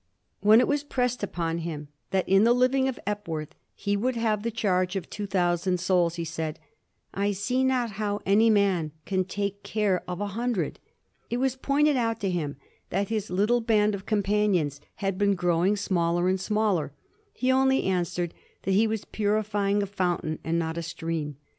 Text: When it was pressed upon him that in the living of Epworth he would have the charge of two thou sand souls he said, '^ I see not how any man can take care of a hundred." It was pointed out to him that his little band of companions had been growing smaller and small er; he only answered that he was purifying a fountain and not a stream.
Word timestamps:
When 0.39 0.59
it 0.59 0.67
was 0.67 0.83
pressed 0.83 1.21
upon 1.21 1.59
him 1.59 1.89
that 2.09 2.27
in 2.27 2.43
the 2.43 2.53
living 2.55 2.87
of 2.87 2.97
Epworth 3.05 3.53
he 3.75 3.95
would 3.95 4.15
have 4.15 4.41
the 4.41 4.49
charge 4.49 4.95
of 4.95 5.07
two 5.11 5.27
thou 5.27 5.55
sand 5.55 5.79
souls 5.79 6.15
he 6.15 6.25
said, 6.25 6.55
'^ 6.55 6.59
I 7.13 7.33
see 7.33 7.63
not 7.63 7.91
how 7.91 8.19
any 8.25 8.49
man 8.49 8.93
can 9.05 9.23
take 9.25 9.61
care 9.61 10.01
of 10.07 10.19
a 10.19 10.25
hundred." 10.33 10.79
It 11.29 11.37
was 11.37 11.55
pointed 11.55 11.97
out 11.97 12.19
to 12.21 12.31
him 12.31 12.57
that 12.89 13.09
his 13.09 13.29
little 13.29 13.61
band 13.61 13.93
of 13.93 14.07
companions 14.07 14.81
had 14.95 15.19
been 15.19 15.35
growing 15.35 15.75
smaller 15.77 16.27
and 16.27 16.39
small 16.41 16.79
er; 16.79 16.93
he 17.31 17.51
only 17.51 17.83
answered 17.83 18.33
that 18.63 18.71
he 18.71 18.87
was 18.87 19.05
purifying 19.05 19.83
a 19.83 19.85
fountain 19.85 20.39
and 20.43 20.57
not 20.57 20.79
a 20.79 20.81
stream. 20.81 21.37